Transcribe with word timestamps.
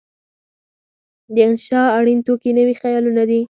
د 1.33 1.35
انشأ 1.47 1.81
اړین 1.97 2.19
توکي 2.27 2.51
نوي 2.59 2.75
خیالونه 2.81 3.23
دي. 3.29 3.41